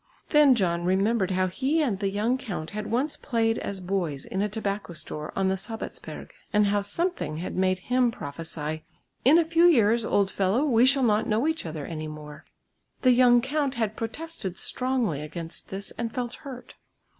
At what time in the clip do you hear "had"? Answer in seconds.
2.71-2.89, 7.37-7.55, 13.75-13.95